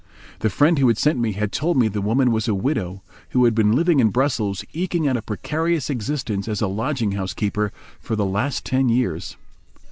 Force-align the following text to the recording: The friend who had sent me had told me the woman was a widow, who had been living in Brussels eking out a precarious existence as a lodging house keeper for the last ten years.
The 0.39 0.49
friend 0.49 0.79
who 0.79 0.87
had 0.87 0.97
sent 0.97 1.19
me 1.19 1.33
had 1.33 1.51
told 1.51 1.77
me 1.77 1.87
the 1.87 2.01
woman 2.01 2.31
was 2.31 2.47
a 2.47 2.55
widow, 2.55 3.03
who 3.29 3.45
had 3.45 3.53
been 3.53 3.73
living 3.73 3.99
in 3.99 4.09
Brussels 4.09 4.65
eking 4.73 5.07
out 5.07 5.15
a 5.15 5.21
precarious 5.21 5.91
existence 5.91 6.47
as 6.47 6.59
a 6.59 6.65
lodging 6.67 7.11
house 7.11 7.35
keeper 7.35 7.71
for 7.99 8.15
the 8.15 8.25
last 8.25 8.65
ten 8.65 8.89
years. 8.89 9.37